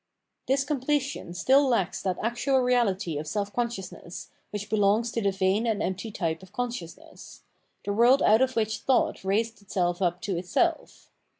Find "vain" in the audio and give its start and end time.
5.31-5.67